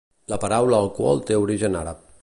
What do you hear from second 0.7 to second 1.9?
alcohol té origen